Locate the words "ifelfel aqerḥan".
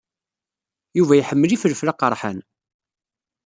1.55-2.39